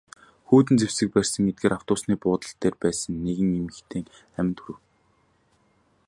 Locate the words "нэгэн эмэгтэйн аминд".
3.25-4.59